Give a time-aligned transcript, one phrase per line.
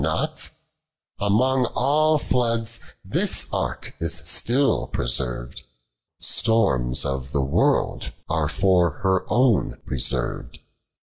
[0.03, 0.49] not;
[1.19, 5.61] Amcmg all floods this ark is still presen 'd.
[6.19, 10.57] Storms of the world are for her own preserved.